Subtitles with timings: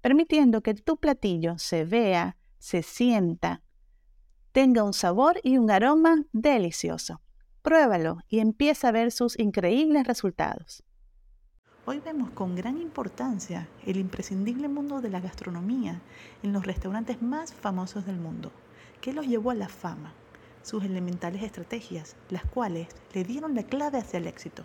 [0.00, 3.62] permitiendo que tu platillo se vea, se sienta,
[4.52, 7.20] tenga un sabor y un aroma delicioso.
[7.62, 10.82] Pruébalo y empieza a ver sus increíbles resultados.
[11.84, 16.00] Hoy vemos con gran importancia el imprescindible mundo de la gastronomía
[16.42, 18.52] en los restaurantes más famosos del mundo,
[19.00, 20.12] que los llevó a la fama,
[20.62, 24.64] sus elementales estrategias, las cuales le dieron la clave hacia el éxito.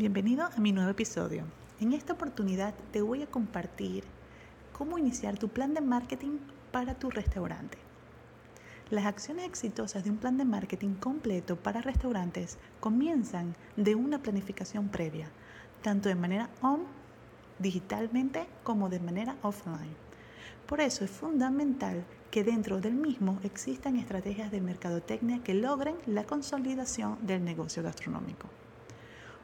[0.00, 1.44] Bienvenido a mi nuevo episodio.
[1.78, 4.04] En esta oportunidad te voy a compartir
[4.72, 6.38] cómo iniciar tu plan de marketing
[6.72, 7.76] para tu restaurante.
[8.88, 14.88] Las acciones exitosas de un plan de marketing completo para restaurantes comienzan de una planificación
[14.88, 15.28] previa,
[15.82, 16.84] tanto de manera on,
[17.58, 19.94] digitalmente, como de manera offline.
[20.64, 26.24] Por eso es fundamental que dentro del mismo existan estrategias de mercadotecnia que logren la
[26.24, 28.48] consolidación del negocio gastronómico.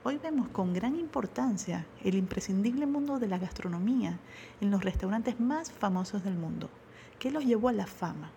[0.08, 4.20] Hoy vemos con gran importancia el imprescindible mundo de la gastronomía
[4.60, 6.70] en los restaurantes más famosos del mundo,
[7.18, 8.30] que los llevó a la fama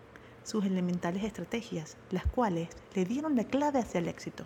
[0.43, 4.45] sus elementales estrategias, las cuales le dieron la clave hacia el éxito.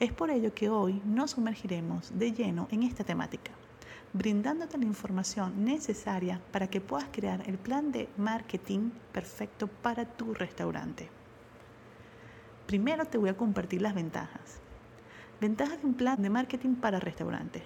[0.00, 3.52] Es por ello que hoy nos sumergiremos de lleno en esta temática,
[4.14, 10.32] brindándote la información necesaria para que puedas crear el plan de marketing perfecto para tu
[10.32, 11.10] restaurante.
[12.66, 14.62] Primero te voy a compartir las ventajas.
[15.40, 17.62] Ventajas de un plan de marketing para restaurantes.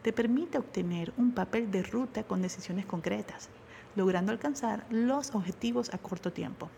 [0.00, 3.50] Te permite obtener un papel de ruta con decisiones concretas,
[3.96, 6.70] logrando alcanzar los objetivos a corto tiempo.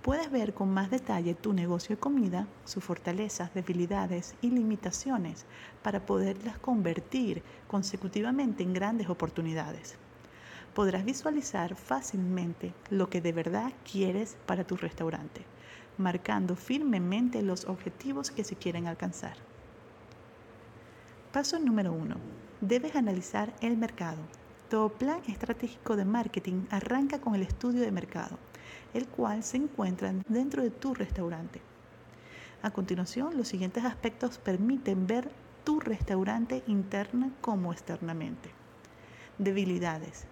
[0.00, 5.44] Puedes ver con más detalle tu negocio de comida, sus fortalezas, debilidades y limitaciones
[5.82, 9.96] para poderlas convertir consecutivamente en grandes oportunidades.
[10.72, 15.44] Podrás visualizar fácilmente lo que de verdad quieres para tu restaurante,
[15.98, 19.36] marcando firmemente los objetivos que se quieren alcanzar.
[21.32, 22.16] Paso número 1.
[22.60, 24.20] Debes analizar el mercado
[24.72, 28.38] todo plan estratégico de marketing arranca con el estudio de mercado,
[28.94, 31.60] el cual se encuentra dentro de tu restaurante.
[32.62, 35.30] A continuación, los siguientes aspectos permiten ver
[35.62, 38.48] tu restaurante interna como externamente.
[39.36, 40.24] Debilidades.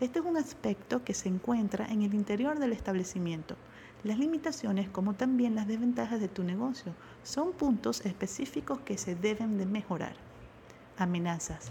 [0.00, 3.56] Este es un aspecto que se encuentra en el interior del establecimiento.
[4.02, 9.58] Las limitaciones, como también las desventajas de tu negocio, son puntos específicos que se deben
[9.58, 10.14] de mejorar.
[10.96, 11.70] Amenazas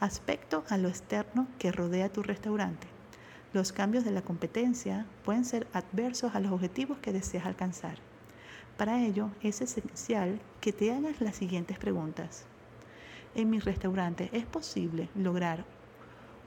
[0.00, 2.86] aspecto a lo externo que rodea tu restaurante.
[3.52, 7.98] Los cambios de la competencia pueden ser adversos a los objetivos que deseas alcanzar.
[8.76, 12.44] Para ello es esencial que te hagas las siguientes preguntas.
[13.34, 15.64] En mi restaurante es posible lograr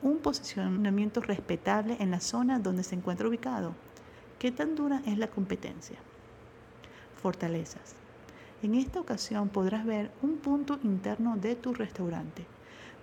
[0.02, 3.74] un posicionamiento respetable en la zona donde se encuentra ubicado.
[4.40, 5.98] ¿Qué tan dura es la competencia?
[7.22, 7.96] Fortalezas.
[8.64, 12.46] En esta ocasión podrás ver un punto interno de tu restaurante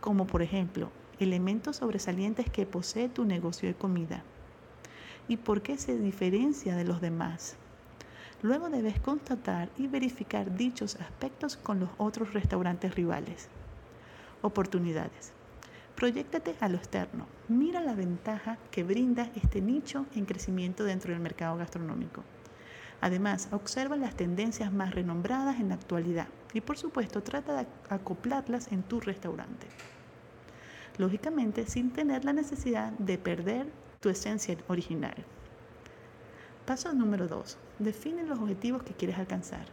[0.00, 4.22] como por ejemplo elementos sobresalientes que posee tu negocio de comida
[5.28, 7.56] y por qué se diferencia de los demás.
[8.42, 13.48] Luego debes constatar y verificar dichos aspectos con los otros restaurantes rivales.
[14.42, 15.32] Oportunidades.
[15.96, 17.26] Proyéctate a lo externo.
[17.48, 22.22] Mira la ventaja que brinda este nicho en crecimiento dentro del mercado gastronómico.
[23.00, 28.70] Además, observa las tendencias más renombradas en la actualidad y por supuesto trata de acoplarlas
[28.72, 29.68] en tu restaurante.
[30.98, 33.66] Lógicamente sin tener la necesidad de perder
[34.00, 35.14] tu esencia original.
[36.66, 37.56] Paso número 2.
[37.78, 39.64] Define los objetivos que quieres alcanzar.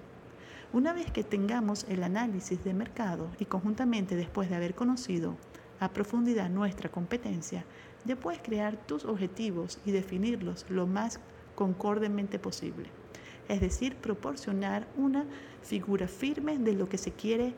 [0.72, 5.36] Una vez que tengamos el análisis de mercado y conjuntamente después de haber conocido
[5.80, 7.66] a profundidad nuestra competencia,
[8.06, 11.20] ya puedes crear tus objetivos y definirlos lo más
[11.56, 12.90] concordemente posible
[13.48, 15.26] es decir, proporcionar una
[15.62, 17.54] figura firme de lo que se quiere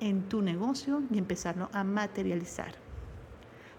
[0.00, 2.74] en tu negocio y empezarlo a materializar.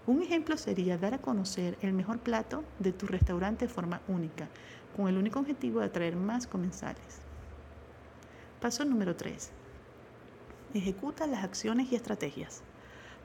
[0.06, 4.48] Un ejemplo sería dar a conocer el mejor plato de tu restaurante de forma única,
[4.96, 7.20] con el único objetivo de atraer más comensales.
[8.60, 9.50] Paso número 3.
[10.74, 12.62] Ejecuta las acciones y estrategias.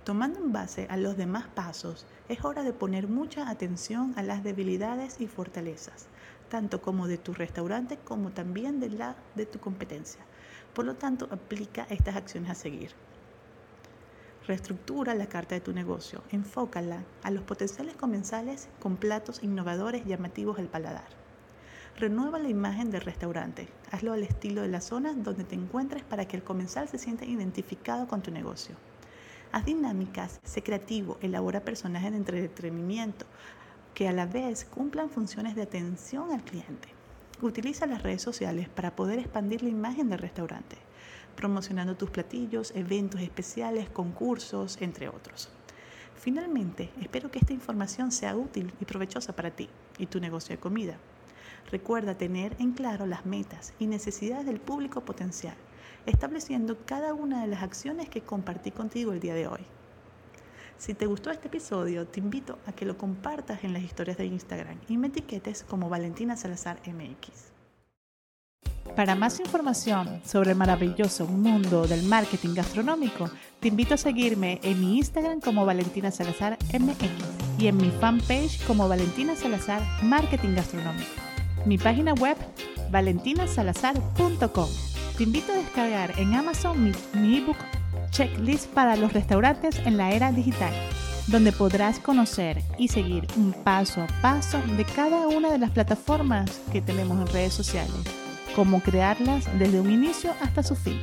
[0.04, 4.44] Tomando en base a los demás pasos, es hora de poner mucha atención a las
[4.44, 6.08] debilidades y fortalezas,
[6.50, 10.20] tanto como de tu restaurante como también de la de tu competencia.
[10.74, 12.92] Por lo tanto, aplica estas acciones a seguir.
[14.46, 20.60] Reestructura la carta de tu negocio, enfócala a los potenciales comensales con platos innovadores llamativos
[20.60, 21.08] al paladar.
[21.98, 26.28] Renueva la imagen del restaurante, hazlo al estilo de la zona donde te encuentres para
[26.28, 28.76] que el comensal se sienta identificado con tu negocio.
[29.54, 33.26] Haz dinámicas, sé creativo, elabora personajes de entretenimiento
[33.94, 36.90] que a la vez cumplan funciones de atención al cliente.
[37.42, 40.78] Utiliza las redes sociales para poder expandir la imagen del restaurante
[41.36, 45.50] promocionando tus platillos, eventos especiales, concursos, entre otros.
[46.16, 50.60] Finalmente, espero que esta información sea útil y provechosa para ti y tu negocio de
[50.60, 50.98] comida.
[51.72, 55.56] Recuerda tener en claro las metas y necesidades del público potencial,
[56.06, 59.62] estableciendo cada una de las acciones que compartí contigo el día de hoy.
[60.78, 64.26] Si te gustó este episodio, te invito a que lo compartas en las historias de
[64.26, 67.54] Instagram y me etiquetes como Valentina Salazar MX.
[68.96, 73.30] Para más información sobre el maravilloso mundo del marketing gastronómico,
[73.60, 77.10] te invito a seguirme en mi Instagram como Valentina Salazar MX
[77.58, 81.10] y en mi fanpage como Valentina Salazar Marketing Gastronómico.
[81.66, 82.38] Mi página web
[82.92, 84.93] valentinasalazar.com.
[85.18, 87.58] Te invito a descargar en Amazon mi, ebook
[88.10, 90.74] Checklist para los restaurantes en la era digital,
[91.28, 96.62] donde podrás conocer y seguir un paso a paso de cada una de las plataformas
[96.72, 98.24] que tenemos en redes sociales
[98.56, 101.00] cómo crearlas desde un inicio hasta su fin.